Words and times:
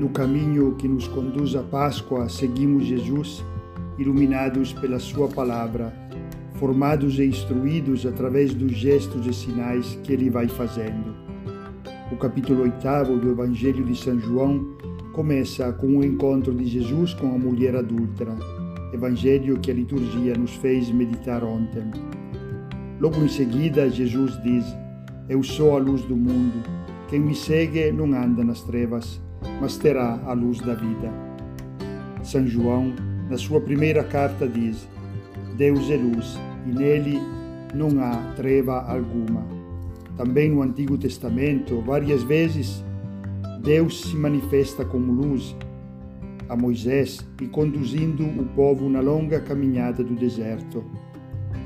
No 0.00 0.08
caminho 0.08 0.76
que 0.76 0.88
nos 0.88 1.06
conduz 1.06 1.54
à 1.54 1.62
Páscoa, 1.62 2.26
seguimos 2.26 2.86
Jesus, 2.86 3.44
iluminados 3.98 4.72
pela 4.72 4.98
Sua 4.98 5.28
palavra, 5.28 5.92
formados 6.54 7.18
e 7.18 7.26
instruídos 7.26 8.06
através 8.06 8.54
dos 8.54 8.72
gestos 8.72 9.26
e 9.26 9.34
sinais 9.34 9.98
que 10.02 10.14
Ele 10.14 10.30
vai 10.30 10.48
fazendo. 10.48 11.14
O 12.10 12.16
capítulo 12.16 12.62
8 12.62 13.18
do 13.18 13.30
Evangelho 13.30 13.84
de 13.84 13.94
São 13.94 14.18
João 14.18 14.74
começa 15.12 15.70
com 15.74 15.98
o 15.98 16.02
encontro 16.02 16.54
de 16.54 16.64
Jesus 16.64 17.12
com 17.12 17.34
a 17.34 17.38
mulher 17.38 17.76
adúltera, 17.76 18.34
evangelho 18.94 19.60
que 19.60 19.70
a 19.70 19.74
liturgia 19.74 20.34
nos 20.34 20.54
fez 20.54 20.90
meditar 20.90 21.44
ontem. 21.44 21.90
Logo 22.98 23.22
em 23.22 23.28
seguida, 23.28 23.90
Jesus 23.90 24.42
diz: 24.42 24.64
Eu 25.28 25.42
sou 25.42 25.76
a 25.76 25.78
luz 25.78 26.00
do 26.04 26.16
mundo. 26.16 26.62
Quem 27.06 27.20
me 27.20 27.34
segue 27.34 27.92
não 27.92 28.14
anda 28.14 28.42
nas 28.42 28.62
trevas, 28.62 29.20
mas 29.60 29.76
terá 29.76 30.20
a 30.26 30.32
luz 30.32 30.58
da 30.60 30.74
vida. 30.74 31.10
São 32.22 32.46
João, 32.46 32.92
na 33.28 33.38
sua 33.38 33.60
primeira 33.60 34.04
carta, 34.04 34.46
diz: 34.46 34.88
Deus 35.56 35.90
é 35.90 35.96
luz 35.96 36.38
e 36.66 36.70
nele 36.70 37.18
não 37.74 38.02
há 38.02 38.32
treva 38.36 38.80
alguma. 38.80 39.44
Também 40.16 40.50
no 40.50 40.62
Antigo 40.62 40.98
Testamento, 40.98 41.80
várias 41.80 42.22
vezes, 42.22 42.84
Deus 43.62 44.02
se 44.02 44.16
manifesta 44.16 44.84
como 44.84 45.12
luz 45.12 45.56
a 46.48 46.56
Moisés 46.56 47.24
e 47.40 47.46
conduzindo 47.46 48.24
o 48.24 48.44
povo 48.56 48.88
na 48.88 49.00
longa 49.00 49.40
caminhada 49.40 50.02
do 50.02 50.14
deserto. 50.14 50.84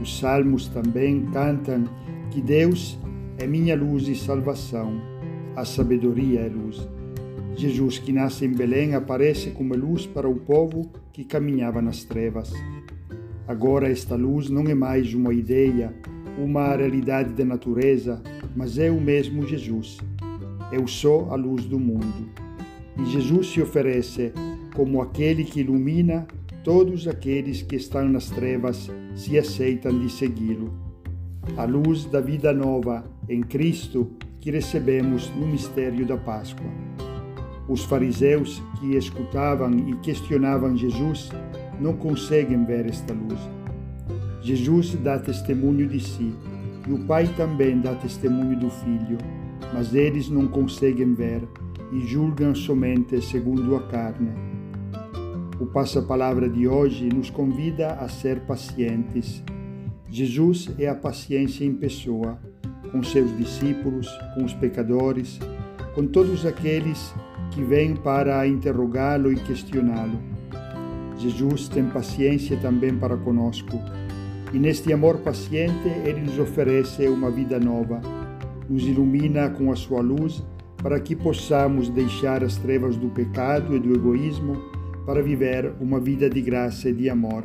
Os 0.00 0.18
salmos 0.18 0.68
também 0.68 1.24
cantam 1.32 1.84
que 2.30 2.40
Deus 2.40 2.98
é 3.38 3.46
minha 3.46 3.74
luz 3.74 4.06
e 4.08 4.14
salvação, 4.14 5.00
a 5.56 5.64
sabedoria 5.64 6.40
é 6.40 6.48
luz. 6.48 6.86
Jesus, 7.56 7.98
que 7.98 8.12
nasce 8.12 8.44
em 8.44 8.52
Belém, 8.52 8.94
aparece 8.94 9.50
como 9.50 9.74
luz 9.74 10.06
para 10.06 10.28
o 10.28 10.34
povo 10.34 10.90
que 11.12 11.24
caminhava 11.24 11.80
nas 11.80 12.04
trevas. 12.04 12.52
Agora, 13.46 13.88
esta 13.88 14.16
luz 14.16 14.48
não 14.50 14.64
é 14.64 14.74
mais 14.74 15.14
uma 15.14 15.32
ideia, 15.32 15.94
uma 16.38 16.74
realidade 16.74 17.32
da 17.32 17.44
natureza, 17.44 18.22
mas 18.56 18.78
é 18.78 18.90
o 18.90 19.00
mesmo 19.00 19.46
Jesus. 19.46 19.98
Eu 20.72 20.86
sou 20.86 21.30
a 21.30 21.36
luz 21.36 21.64
do 21.64 21.78
mundo. 21.78 22.28
E 22.98 23.04
Jesus 23.06 23.48
se 23.48 23.60
oferece 23.60 24.32
como 24.74 25.00
aquele 25.00 25.44
que 25.44 25.60
ilumina 25.60 26.26
todos 26.64 27.06
aqueles 27.06 27.60
que 27.60 27.76
estão 27.76 28.08
nas 28.08 28.30
trevas 28.30 28.90
se 29.14 29.38
aceitam 29.38 29.98
de 29.98 30.10
segui-lo. 30.10 30.72
A 31.58 31.64
luz 31.64 32.06
da 32.06 32.20
vida 32.20 32.52
nova 32.54 33.04
em 33.28 33.42
Cristo 33.42 34.10
que 34.40 34.50
recebemos 34.50 35.30
no 35.36 35.46
mistério 35.46 36.06
da 36.06 36.16
Páscoa. 36.16 36.66
Os 37.68 37.82
fariseus 37.84 38.62
que 38.78 38.94
escutavam 38.94 39.70
e 39.72 39.96
questionavam 39.96 40.76
Jesus 40.76 41.30
não 41.80 41.94
conseguem 41.94 42.64
ver 42.64 42.86
esta 42.86 43.14
luz. 43.14 43.38
Jesus 44.42 44.94
dá 44.96 45.18
testemunho 45.18 45.88
de 45.88 46.00
si 46.00 46.34
e 46.86 46.92
o 46.92 46.98
Pai 47.06 47.26
também 47.36 47.80
dá 47.80 47.94
testemunho 47.94 48.58
do 48.58 48.68
Filho, 48.68 49.16
mas 49.72 49.94
eles 49.94 50.28
não 50.28 50.46
conseguem 50.46 51.14
ver 51.14 51.42
e 51.90 52.00
julgam 52.00 52.54
somente 52.54 53.20
segundo 53.22 53.74
a 53.76 53.80
carne. 53.88 54.30
O 55.58 55.66
passa-palavra 55.66 56.48
de 56.48 56.68
hoje 56.68 57.08
nos 57.08 57.30
convida 57.30 57.94
a 57.94 58.08
ser 58.08 58.40
pacientes. 58.40 59.42
Jesus 60.10 60.68
é 60.78 60.88
a 60.88 60.94
paciência 60.94 61.64
em 61.64 61.72
pessoa, 61.72 62.38
com 62.92 63.02
seus 63.02 63.34
discípulos, 63.38 64.06
com 64.34 64.44
os 64.44 64.52
pecadores, 64.52 65.38
com 65.94 66.06
todos 66.06 66.44
aqueles 66.44 67.14
que 67.54 67.62
vêm 67.62 67.94
para 67.94 68.46
interrogá-lo 68.46 69.32
e 69.32 69.36
questioná-lo. 69.36 70.18
Jesus 71.16 71.68
tem 71.68 71.84
paciência 71.84 72.56
também 72.56 72.94
para 72.96 73.16
conosco, 73.16 73.80
e 74.52 74.58
neste 74.58 74.92
amor 74.92 75.18
paciente 75.18 75.88
ele 76.04 76.20
nos 76.20 76.38
oferece 76.38 77.08
uma 77.08 77.30
vida 77.30 77.58
nova, 77.60 78.00
nos 78.68 78.82
ilumina 78.82 79.48
com 79.50 79.70
a 79.70 79.76
sua 79.76 80.00
luz 80.00 80.44
para 80.82 81.00
que 81.00 81.14
possamos 81.14 81.88
deixar 81.88 82.42
as 82.42 82.56
trevas 82.56 82.96
do 82.96 83.08
pecado 83.08 83.74
e 83.74 83.78
do 83.78 83.94
egoísmo 83.94 84.60
para 85.06 85.22
viver 85.22 85.72
uma 85.80 86.00
vida 86.00 86.28
de 86.28 86.42
graça 86.42 86.88
e 86.88 86.92
de 86.92 87.08
amor. 87.08 87.44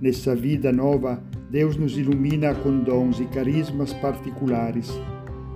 Nessa 0.00 0.34
vida 0.34 0.70
nova, 0.70 1.22
Deus 1.50 1.76
nos 1.76 1.96
ilumina 1.96 2.54
com 2.54 2.78
dons 2.78 3.20
e 3.20 3.24
carismas 3.24 3.92
particulares, 3.94 4.90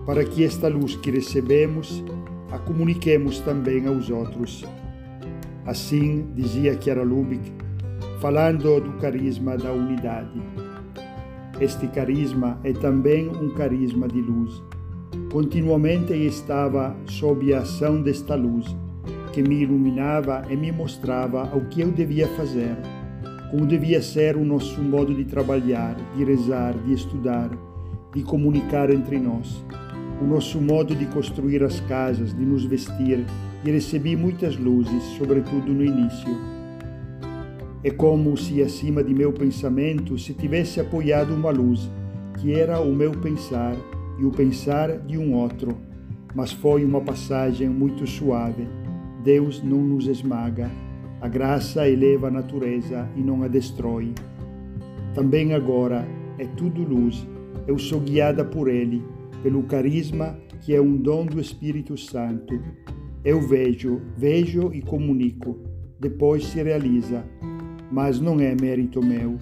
para 0.05 0.25
que 0.25 0.43
esta 0.43 0.69
luz 0.69 0.97
que 0.97 1.11
recebemos 1.11 2.03
a 2.55 2.59
comuniquemos 2.61 3.41
também 3.41 3.87
aos 3.89 4.09
outros. 4.11 4.65
Assim, 5.67 6.27
dizia 6.35 6.81
Chiara 6.81 7.03
Lubick, 7.03 7.53
falando 8.21 8.81
do 8.81 8.93
carisma 9.01 9.57
da 9.57 9.73
unidade. 9.73 10.41
Este 11.61 11.89
carisma 11.89 12.61
é 12.63 12.73
também 12.73 13.29
um 13.29 13.51
carisma 13.55 14.07
de 14.07 14.21
luz. 14.21 14.63
Continuamente 15.33 16.13
estava 16.13 16.97
sob 17.07 17.53
a 17.53 17.61
ação 17.61 18.01
desta 18.01 18.37
luz 18.37 18.67
que 19.33 19.43
me 19.43 19.63
iluminava 19.63 20.45
e 20.49 20.57
me 20.57 20.71
mostrava 20.71 21.57
o 21.57 21.65
que 21.67 21.81
eu 21.81 21.91
devia 21.91 22.29
fazer, 22.37 22.77
como 23.51 23.67
devia 23.67 24.01
ser 24.01 24.37
o 24.37 24.45
nosso 24.45 24.81
modo 24.81 25.13
de 25.13 25.25
trabalhar, 25.25 25.97
de 26.17 26.23
rezar, 26.23 26.75
de 26.75 26.93
estudar, 26.93 27.51
de 28.15 28.23
comunicar 28.23 28.91
entre 28.91 29.19
nós, 29.19 29.65
o 30.21 30.25
nosso 30.25 30.61
modo 30.61 30.95
de 30.95 31.07
construir 31.07 31.63
as 31.63 31.81
casas, 31.81 32.35
de 32.35 32.45
nos 32.45 32.65
vestir, 32.65 33.25
e 33.65 33.71
recebi 33.71 34.15
muitas 34.17 34.57
luzes, 34.57 35.03
sobretudo 35.19 35.73
no 35.73 35.85
início. 35.85 36.37
É 37.83 37.91
como 37.91 38.37
se 38.37 38.63
acima 38.63 39.03
de 39.03 39.15
meu 39.15 39.33
pensamento 39.33 40.19
se 40.19 40.35
tivesse 40.35 40.81
apoiado 40.81 41.35
uma 41.35 41.51
luz, 41.51 41.91
que 42.41 42.53
era 42.53 42.81
o 42.81 42.95
meu 42.95 43.13
pensar 43.13 43.75
e 44.19 44.25
o 44.25 44.31
pensar 44.31 44.99
de 44.99 45.19
um 45.19 45.35
outro, 45.35 45.77
mas 46.35 46.53
foi 46.53 46.85
uma 46.85 47.01
passagem 47.01 47.69
muito 47.69 48.07
suave 48.07 48.67
Deus 49.25 49.63
não 49.63 49.79
nos 49.79 50.07
esmaga. 50.07 50.71
A 51.19 51.27
graça 51.27 51.89
eleva 51.89 52.29
a 52.29 52.31
natureza 52.31 53.09
e 53.17 53.21
não 53.21 53.43
a 53.43 53.49
destrói. 53.49 54.13
Também 55.15 55.55
agora 55.55 56.07
é 56.39 56.45
tudo 56.45 56.83
luz. 56.83 57.27
Eu 57.67 57.79
sou 57.79 58.01
guiada 58.01 58.45
por 58.45 58.69
Ele, 58.69 59.03
pelo 59.45 59.63
carisma 59.65 60.39
que 60.63 60.75
é 60.75 60.81
um 60.81 60.97
dom 60.97 61.27
do 61.27 61.39
Espírito 61.39 61.99
Santo. 61.99 62.59
Eu 63.23 63.43
vejo, 63.43 64.01
vejo 64.17 64.73
e 64.73 64.81
comunico. 64.81 65.59
Depois 66.01 66.47
se 66.47 66.63
realiza. 66.63 67.23
Mas 67.93 68.19
não 68.19 68.41
é 68.41 68.57
mérito 68.59 69.05
meu. 69.05 69.37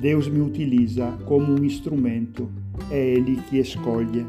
Deus 0.00 0.28
me 0.28 0.40
utiliza 0.40 1.16
como 1.26 1.52
um 1.52 1.64
instrumento. 1.64 2.50
É 2.90 3.12
Ele 3.12 3.36
que 3.48 3.58
escolhe. 3.58 4.26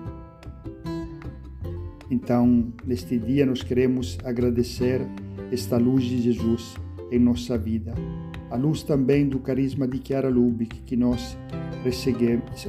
Então, 2.11 2.71
neste 2.85 3.17
dia, 3.17 3.43
nós 3.43 3.63
queremos 3.63 4.19
agradecer 4.23 5.01
esta 5.51 5.77
luz 5.77 6.03
de 6.03 6.21
Jesus 6.21 6.75
em 7.11 7.17
nossa 7.17 7.57
vida. 7.57 7.95
A 8.51 8.55
luz 8.55 8.83
também 8.83 9.27
do 9.27 9.39
carisma 9.39 9.87
de 9.87 9.99
Chiara 10.05 10.29
Lubick 10.29 10.79
que 10.81 10.95
nós 10.95 11.35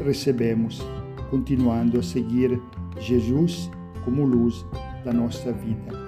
recebemos, 0.03 0.83
continuando 1.31 1.99
a 1.99 2.03
seguir 2.03 2.61
Jesus 3.01 3.71
como 4.05 4.27
luz 4.27 4.67
da 5.05 5.13
nossa 5.13 5.53
vida. 5.53 6.08